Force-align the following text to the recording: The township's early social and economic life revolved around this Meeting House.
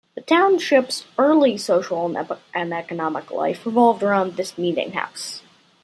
The 0.15 0.21
township's 0.21 1.05
early 1.19 1.59
social 1.59 2.17
and 2.55 2.73
economic 2.73 3.29
life 3.29 3.67
revolved 3.67 4.01
around 4.01 4.31
this 4.35 4.57
Meeting 4.57 4.93
House. 4.93 5.43